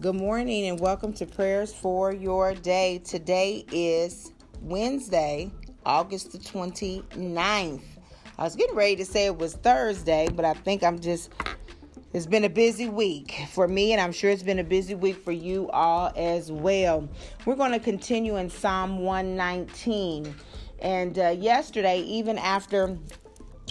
[0.00, 2.98] Good morning and welcome to prayers for your day.
[2.98, 5.50] Today is Wednesday,
[5.84, 7.82] August the 29th.
[8.38, 11.32] I was getting ready to say it was Thursday, but I think I'm just,
[12.12, 15.16] it's been a busy week for me, and I'm sure it's been a busy week
[15.16, 17.08] for you all as well.
[17.44, 20.32] We're going to continue in Psalm 119.
[20.78, 22.96] And uh, yesterday, even after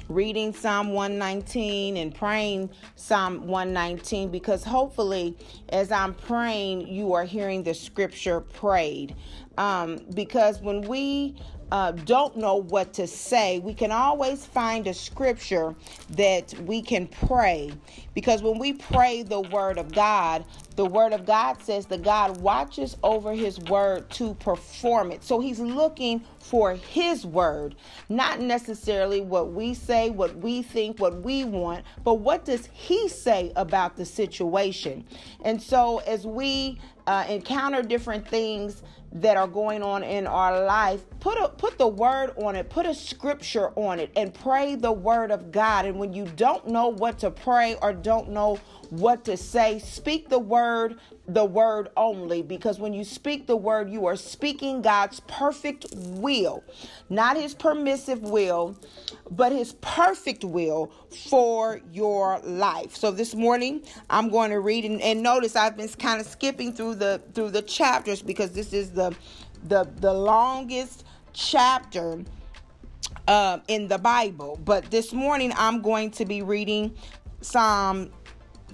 [0.10, 5.38] reading Psalm 119 and praying Psalm 119 because hopefully,
[5.70, 9.16] as I'm praying, you are hearing the scripture prayed.
[9.58, 11.36] Um, because when we
[11.72, 15.76] uh, don't know what to say, we can always find a scripture
[16.12, 17.72] that we can pray.
[18.14, 22.38] Because when we pray the word of God, the word of God says that God
[22.38, 25.24] watches over his word to perform it.
[25.24, 27.76] So he's looking for his word,
[28.10, 33.10] not necessarily what we say, what we think, what we want, but what does he
[33.10, 35.04] say about the situation?
[35.44, 41.04] And so as we uh, encounter different things that are going on in our life,
[41.20, 44.92] put a put the word on it, put a scripture on it, and pray the
[44.92, 45.86] word of God.
[45.86, 50.30] And when you don't know what to pray or don't know what to say, speak
[50.30, 55.20] the word, the word only, because when you speak the word, you are speaking God's
[55.22, 56.64] perfect will,
[57.10, 58.78] not his permissive will,
[59.30, 60.92] but his perfect will
[61.30, 62.96] for your life.
[62.96, 66.74] So this morning I'm going to read and, and notice I've been kind of skipping
[66.74, 69.16] through the through the chapters because this is the
[69.68, 72.24] the the longest chapter
[73.28, 74.60] uh, in the Bible.
[74.64, 76.96] But this morning I'm going to be reading
[77.42, 78.12] Psalm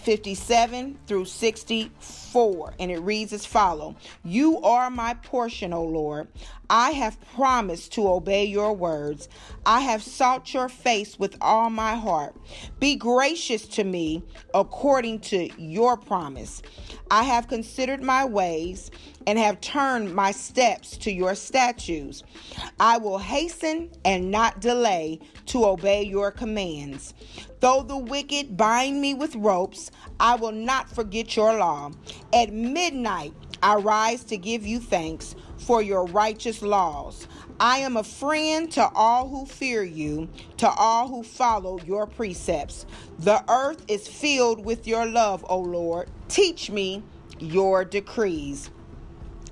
[0.03, 3.95] 57 through 64 and it reads as follow.
[4.23, 6.27] You are my portion o lord.
[6.69, 9.29] I have promised to obey your words.
[9.65, 12.35] I have sought your face with all my heart.
[12.79, 16.61] Be gracious to me according to your promise.
[17.09, 18.91] I have considered my ways
[19.25, 22.23] and have turned my steps to your statutes.
[22.79, 27.13] I will hasten and not delay to obey your commands
[27.63, 31.91] Though the wicked bind me with ropes, I will not forget your law.
[32.33, 37.25] At midnight, I rise to give you thanks for your righteous laws.
[37.61, 42.85] I am a friend to all who fear you, to all who follow your precepts.
[43.19, 46.09] The earth is filled with your love, O Lord.
[46.27, 47.01] Teach me
[47.39, 48.71] your decrees.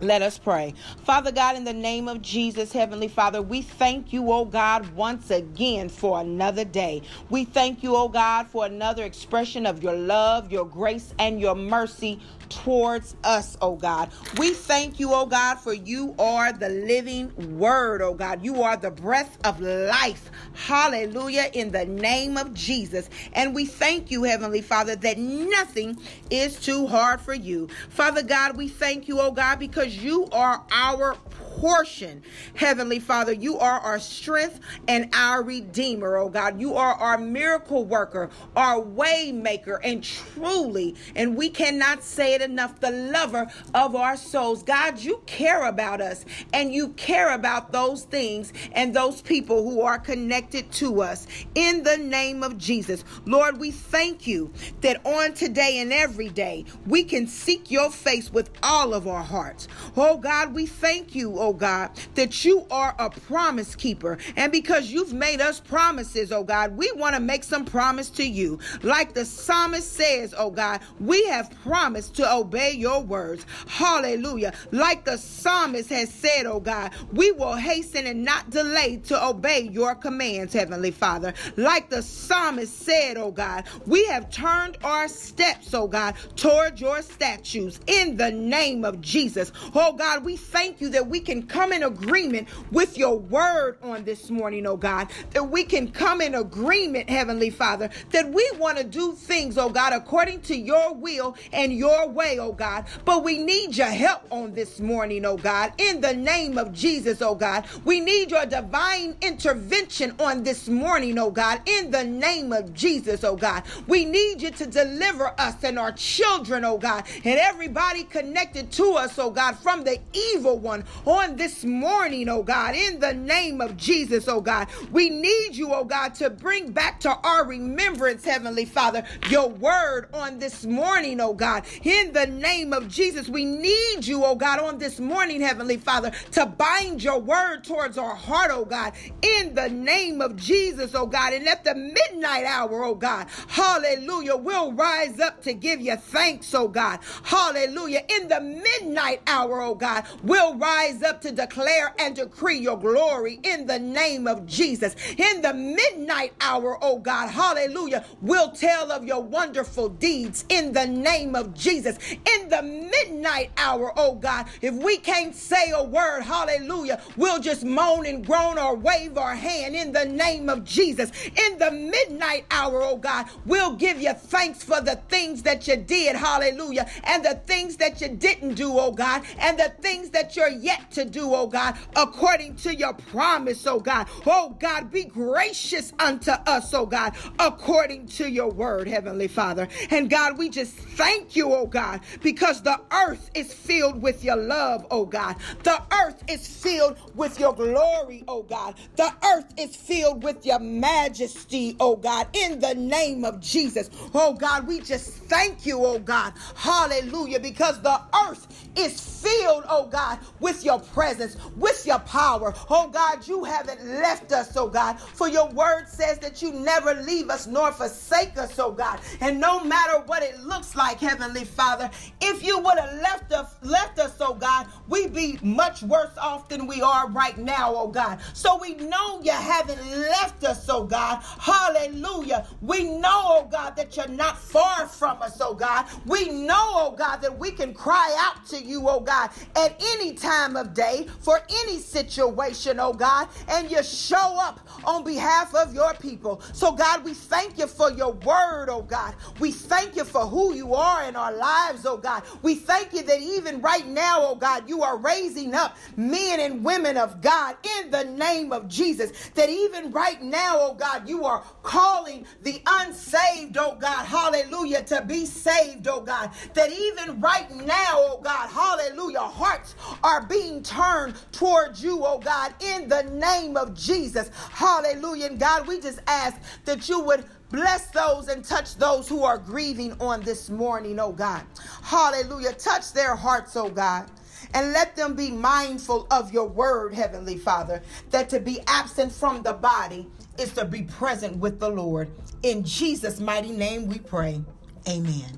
[0.02, 0.74] Let us pray.
[1.04, 5.30] Father God, in the name of Jesus, Heavenly Father, we thank you, oh God, once
[5.30, 7.04] again for another day.
[7.30, 11.54] We thank you, oh God, for another expression of your love, your grace, and your
[11.54, 12.20] mercy
[12.50, 14.12] towards us, oh God.
[14.38, 18.44] We thank you, oh God, for you are the living word, oh God.
[18.44, 20.32] You are the breath of life.
[20.54, 23.10] Hallelujah, in the name of Jesus.
[23.34, 25.98] And we thank you, Heavenly Father, that nothing
[26.30, 27.70] is too hard for you.
[27.90, 31.18] Father God, we thank you, oh God, because you are our
[31.58, 32.24] portion.
[32.56, 36.60] Heavenly Father, you are our strength and our redeemer, oh God.
[36.60, 42.42] You are our miracle worker, our way maker, and truly, and we cannot say it
[42.42, 44.64] enough, the lover of our souls.
[44.64, 49.82] God, you care about us and you care about those things and those people who
[49.82, 51.28] are connected to us.
[51.56, 54.52] In the name of Jesus, Lord, we thank you
[54.82, 59.24] that on today and every day we can seek your face with all of our
[59.24, 59.68] hearts.
[59.96, 64.20] Oh God, we thank you, oh God, that you are a promise keeper.
[64.38, 68.24] And because you've made us promises, oh God, we want to make some promise to
[68.24, 68.60] you.
[68.84, 73.46] Like the psalmist says, oh God, we have promised to obey your words.
[73.68, 74.54] Hallelujah.
[74.72, 79.62] Like the psalmist has said, oh God, we will hasten and not delay to obey
[79.62, 81.34] your commands, Heavenly Father.
[81.58, 87.02] Like the psalmist said, oh God, we have turned our steps, oh God, toward your
[87.02, 89.52] statutes in the name of Jesus.
[89.74, 94.04] Oh God, we thank you that we can come in agreement with your word on
[94.04, 98.80] this morning, oh God, that we can come in agreement, Heavenly Father, that we want
[98.80, 102.86] to do things, oh God, according to your will and your way, oh God.
[103.06, 107.22] But we need your help on this morning, oh God, in the name of Jesus,
[107.22, 107.66] oh God.
[107.86, 113.24] We need your divine intervention on this morning, oh God, in the name of Jesus,
[113.24, 113.64] oh God.
[113.88, 118.94] We need you to deliver us and our children, oh God, and everybody connected to
[118.94, 123.14] us, oh God, from the evil one on on this morning, oh God, in the
[123.14, 124.68] name of Jesus, oh God.
[124.92, 130.08] We need you, oh God, to bring back to our remembrance, Heavenly Father, your word
[130.14, 131.66] on this morning, oh God.
[131.84, 136.12] In the name of Jesus, we need you, oh God, on this morning, Heavenly Father,
[136.32, 141.06] to bind your word towards our heart, oh God, in the name of Jesus, oh
[141.06, 141.34] God.
[141.34, 146.52] And at the midnight hour, oh God, hallelujah, we'll rise up to give you thanks,
[146.56, 147.00] oh God.
[147.24, 148.04] Hallelujah.
[148.10, 153.40] In the midnight hour, oh God, we'll rise up to declare and decree your glory
[153.44, 154.96] in the name of Jesus.
[155.18, 160.88] In the midnight hour, oh God, hallelujah, we'll tell of your wonderful deeds in the
[160.88, 161.98] name of Jesus.
[162.12, 167.64] In the midnight hour, oh God, if we can't say a word, hallelujah, we'll just
[167.64, 171.12] moan and groan or wave our hand in the name of Jesus.
[171.26, 175.76] In the midnight hour, oh God, we'll give you thanks for the things that you
[175.76, 180.36] did, hallelujah, and the things that you didn't do, oh God, and the things that
[180.36, 184.08] you're yet to do, oh God, according to your promise, oh God.
[184.26, 189.68] Oh God, be gracious unto us, oh God, according to your word, Heavenly Father.
[189.90, 194.36] And God, we just thank you, oh God, because the earth is filled with your
[194.36, 195.36] love, oh God.
[195.64, 198.76] The earth is filled with your glory, oh God.
[198.96, 203.90] The earth is filled with your majesty, oh God, in the name of Jesus.
[204.14, 206.34] Oh God, we just thank you, oh God.
[206.56, 212.54] Hallelujah, because the earth is filled, oh God, with your presence, with your power.
[212.70, 216.94] Oh God, you haven't left us, oh God, for your word says that you never
[216.96, 219.00] leave us nor forsake us, oh God.
[219.20, 221.90] And no matter what it looks like, Heavenly Father,
[222.20, 226.50] if you would have left us, left us, oh God, we'd be much worse off
[226.50, 228.20] than we are right now, oh God.
[228.34, 231.22] So we know you haven't left us, oh God.
[231.40, 232.48] Hallelujah.
[232.62, 235.86] We know, oh God, that you're not far from us, oh God.
[236.06, 240.14] We know, oh God, that we can cry out to you, oh God, at any
[240.14, 240.81] time of day
[241.20, 246.42] for any situation, oh God, and you show up on behalf of your people.
[246.54, 249.16] So, God, we thank you for your word, oh God.
[249.40, 252.24] We thank you for who you are in our lives, oh God.
[252.42, 256.64] We thank you that even right now, oh God, you are raising up men and
[256.64, 259.12] women of God in the name of Jesus.
[259.36, 265.04] That even right now, oh God, you are calling the unsaved, oh God, hallelujah, to
[265.04, 266.32] be saved, oh God.
[266.54, 272.54] That even right now, oh God, hallelujah, hearts are being turned towards you, oh God,
[272.62, 274.30] in the name of Jesus.
[274.52, 275.28] Hallelujah.
[275.28, 279.38] And God, we just ask that you would Bless those and touch those who are
[279.38, 281.44] grieving on this morning, oh God.
[281.84, 282.54] Hallelujah.
[282.54, 284.10] Touch their hearts, oh God.
[284.54, 289.44] And let them be mindful of your word, Heavenly Father, that to be absent from
[289.44, 290.08] the body
[290.40, 292.10] is to be present with the Lord.
[292.44, 294.42] In Jesus' mighty name we pray.
[294.88, 295.38] Amen.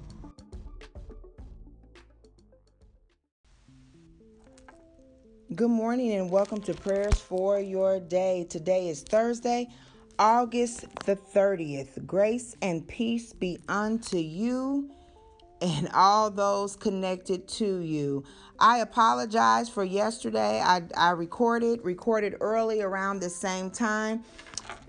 [5.55, 8.47] Good morning and welcome to prayers for your day.
[8.49, 9.67] Today is Thursday,
[10.17, 12.07] August the 30th.
[12.07, 14.89] Grace and peace be unto you
[15.61, 18.23] and all those connected to you.
[18.57, 20.61] I apologize for yesterday.
[20.61, 24.23] I, I recorded, recorded early around the same time.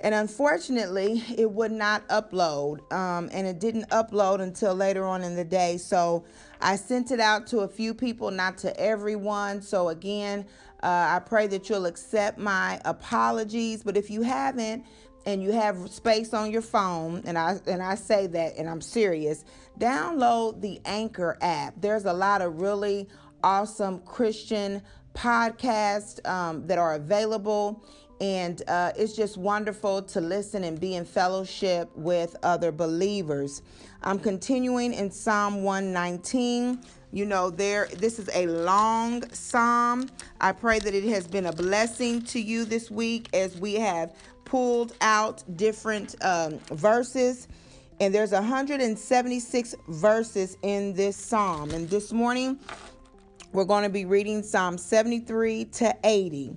[0.04, 2.92] And unfortunately, it would not upload.
[2.92, 5.78] Um, and it didn't upload until later on in the day.
[5.78, 6.26] So
[6.60, 9.62] I sent it out to a few people, not to everyone.
[9.62, 10.44] So again,
[10.82, 13.82] uh, I pray that you'll accept my apologies.
[13.82, 14.84] But if you haven't,
[15.26, 18.82] and you have space on your phone, and I and I say that, and I'm
[18.82, 19.46] serious,
[19.78, 21.80] download the Anchor app.
[21.80, 23.08] There's a lot of really
[23.42, 24.82] awesome Christian
[25.14, 27.82] podcasts um, that are available.
[28.24, 33.60] And uh, it's just wonderful to listen and be in fellowship with other believers.
[34.02, 36.80] I'm continuing in Psalm 119.
[37.12, 40.08] You know, there this is a long psalm.
[40.40, 44.16] I pray that it has been a blessing to you this week as we have
[44.46, 47.46] pulled out different um, verses.
[48.00, 51.72] And there's 176 verses in this psalm.
[51.72, 52.58] And this morning,
[53.52, 56.56] we're going to be reading Psalm 73 to 80.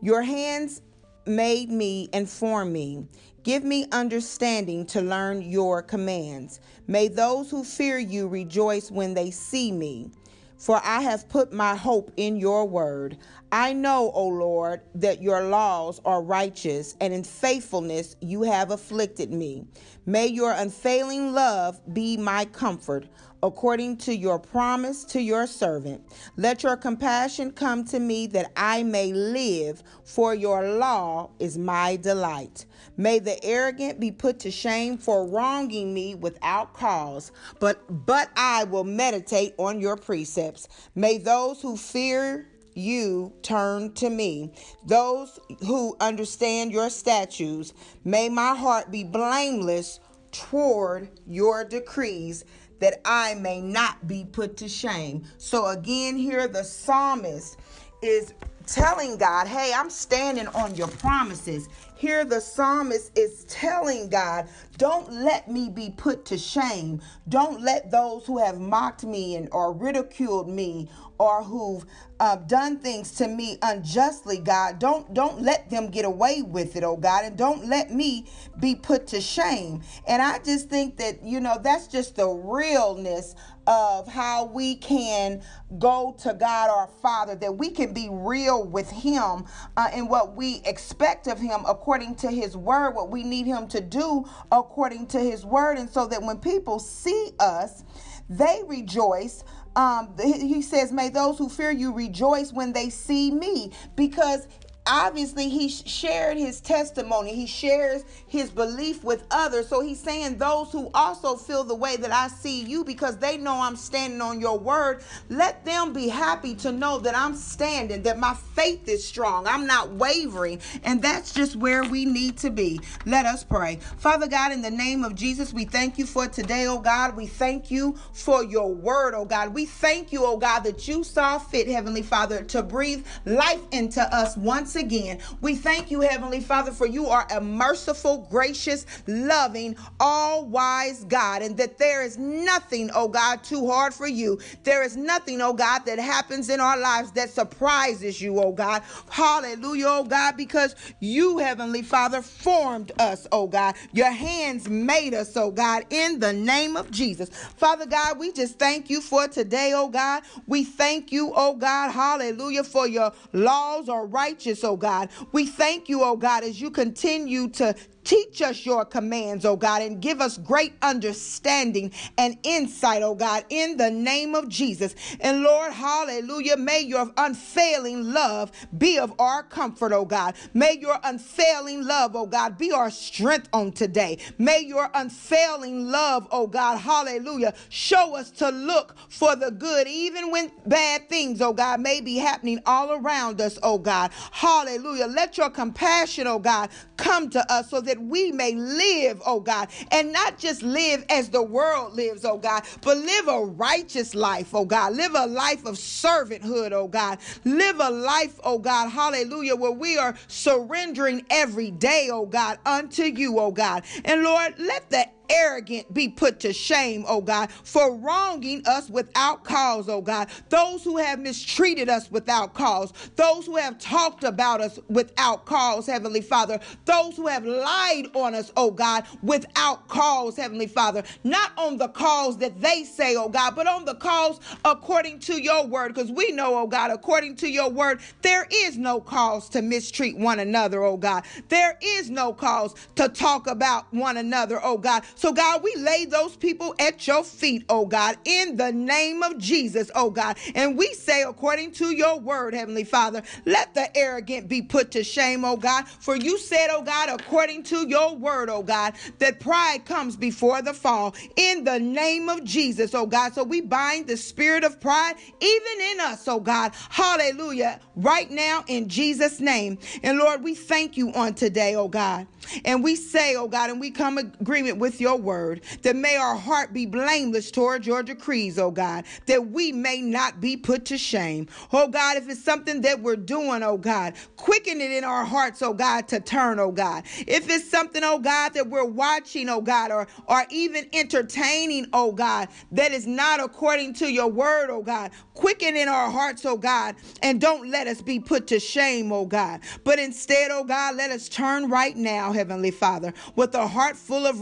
[0.00, 0.80] Your hands
[1.28, 3.06] made me and formed me.
[3.42, 6.60] Give me understanding to learn your commands.
[6.86, 10.10] May those who fear you rejoice when they see me.
[10.58, 13.16] For I have put my hope in your word.
[13.52, 19.30] I know, O Lord, that your laws are righteous, and in faithfulness you have afflicted
[19.32, 19.66] me.
[20.04, 23.06] May your unfailing love be my comfort
[23.42, 26.02] according to your promise to your servant.
[26.36, 31.96] Let your compassion come to me that I may live, for your law is my
[31.96, 32.66] delight.
[32.96, 38.64] May the arrogant be put to shame for wronging me without cause, but but I
[38.64, 40.68] will meditate on your precepts.
[40.94, 44.52] May those who fear you turn to me.
[44.86, 47.72] Those who understand your statutes,
[48.04, 49.98] may my heart be blameless
[50.30, 52.44] toward your decrees
[52.80, 55.24] that I may not be put to shame.
[55.38, 57.58] So again, here the psalmist
[58.02, 58.34] is
[58.66, 61.68] telling God, hey, I'm standing on your promises.
[61.98, 67.00] Here the psalmist is telling God, don't let me be put to shame.
[67.28, 70.88] Don't let those who have mocked me and or ridiculed me
[71.18, 71.84] or who've
[72.20, 76.84] uh, done things to me unjustly, God, don't don't let them get away with it,
[76.84, 78.26] oh God, and don't let me
[78.60, 79.82] be put to shame.
[80.06, 83.34] And I just think that you know that's just the realness
[83.66, 85.42] of how we can
[85.78, 89.44] go to God our Father, that we can be real with Him
[89.76, 93.66] uh, in what we expect of Him according to His Word, what we need Him
[93.68, 97.82] to do according to His Word, and so that when people see us,
[98.28, 99.42] they rejoice.
[99.74, 104.46] Um, he says, May those who fear you rejoice when they see me, because
[104.88, 107.34] obviously he shared his testimony.
[107.34, 109.68] He shares his belief with others.
[109.68, 113.36] So he's saying those who also feel the way that i see you because they
[113.36, 118.02] know i'm standing on your word let them be happy to know that i'm standing
[118.02, 119.46] that my faith is strong.
[119.46, 120.60] I'm not wavering.
[120.82, 122.80] And that's just where we need to be.
[123.06, 123.78] Let us pray.
[123.98, 127.16] Father god in the name of jesus we thank you for today oh god.
[127.16, 129.54] We thank you for your word oh god.
[129.54, 134.02] We thank you oh god that you saw fit heavenly father to breathe life into
[134.14, 135.18] us once again.
[135.40, 141.42] We thank you, Heavenly Father, for you are a merciful, gracious, loving, all wise God,
[141.42, 144.40] and that there is nothing, oh God, too hard for you.
[144.64, 148.82] There is nothing, oh God, that happens in our lives that surprises you, oh God.
[149.10, 153.76] Hallelujah, oh God, because you, Heavenly Father, formed us, oh God.
[153.92, 157.28] Your hands made us, oh God, in the name of Jesus.
[157.30, 160.22] Father God, we just thank you for today, oh God.
[160.46, 165.10] We thank you, oh God, hallelujah, for your laws are righteous, oh God.
[165.32, 167.74] We thank you, oh God, as you continue to
[168.08, 173.44] Teach us your commands, O God, and give us great understanding and insight, O God,
[173.50, 174.94] in the name of Jesus.
[175.20, 180.36] And Lord, hallelujah, may your unfailing love be of our comfort, O God.
[180.54, 184.16] May your unfailing love, O God, be our strength on today.
[184.38, 190.30] May your unfailing love, O God, hallelujah, show us to look for the good, even
[190.30, 194.12] when bad things, O God, may be happening all around us, O God.
[194.32, 195.08] Hallelujah.
[195.08, 199.40] Let your compassion, O God, come to us so that that we may live, oh
[199.40, 204.14] God, and not just live as the world lives, oh God, but live a righteous
[204.14, 204.94] life, oh God.
[204.94, 207.18] Live a life of servanthood, oh God.
[207.44, 213.04] Live a life, oh God, hallelujah, where we are surrendering every day, oh God, unto
[213.04, 213.84] you, oh God.
[214.04, 219.44] And Lord, let the arrogant be put to shame, oh God, for wronging us without
[219.44, 220.28] cause, oh God.
[220.48, 225.86] Those who have mistreated us without cause, those who have talked about us without cause,
[225.86, 231.52] Heavenly Father, those who have lied on us, oh God, without cause, Heavenly Father, not
[231.56, 235.66] on the cause that they say, oh God, but on the cause according to your
[235.66, 239.62] word, because we know, oh God, according to your word, there is no cause to
[239.62, 241.24] mistreat one another, oh God.
[241.48, 245.04] There is no cause to talk about one another, oh God.
[245.18, 249.36] So, God, we lay those people at your feet, oh God, in the name of
[249.36, 250.38] Jesus, oh God.
[250.54, 255.02] And we say, according to your word, Heavenly Father, let the arrogant be put to
[255.02, 255.88] shame, oh God.
[255.88, 260.62] For you said, oh God, according to your word, oh God, that pride comes before
[260.62, 261.16] the fall.
[261.34, 263.34] In the name of Jesus, oh God.
[263.34, 266.72] So we bind the spirit of pride even in us, oh God.
[266.90, 267.80] Hallelujah.
[267.96, 269.78] Right now, in Jesus' name.
[270.04, 272.28] And Lord, we thank you on today, oh God.
[272.64, 276.36] And we say, oh God, and we come agreement with your word, that may our
[276.36, 280.98] heart be blameless towards your decrees, oh God, that we may not be put to
[280.98, 281.48] shame.
[281.72, 285.62] Oh God, if it's something that we're doing, oh God, quicken it in our hearts,
[285.62, 287.04] oh God, to turn, oh God.
[287.26, 292.12] If it's something, oh God, that we're watching, oh God, or, or even entertaining, oh
[292.12, 296.56] God, that is not according to your word, oh God, quicken in our hearts, oh
[296.56, 299.60] God, and don't let us be put to shame, oh God.
[299.84, 304.26] But instead, oh God, let us turn right now, Heavenly Father, with a heart full
[304.26, 304.40] of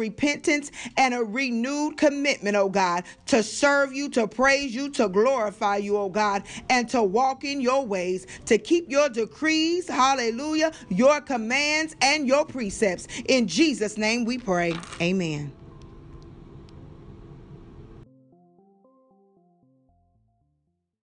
[0.56, 5.76] repentance and a renewed commitment, oh God, to serve you, to praise you, to glorify
[5.76, 11.20] you, oh God, and to walk in your ways, to keep your decrees, hallelujah, your
[11.20, 13.06] commands and your precepts.
[13.28, 14.74] In Jesus' name we pray.
[15.00, 15.52] Amen.